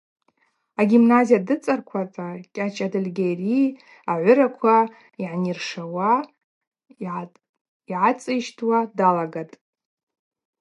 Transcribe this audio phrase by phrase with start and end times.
[0.81, 3.61] Агимназия дыцӏаркӏвата Кӏьачв Адыльгьари
[4.11, 4.77] агӏвыраква
[5.19, 6.11] гӏанйыршауа,
[7.87, 9.55] йгӏацӏищтуа далагатӏ.